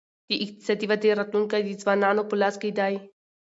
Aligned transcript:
د 0.29 0.31
اقتصادي 0.43 0.85
ودې 0.89 1.09
راتلونکی 1.19 1.61
د 1.63 1.69
ځوانانو 1.81 2.27
په 2.29 2.35
لاس 2.41 2.55
کي 2.61 2.71
دی. 2.79 2.93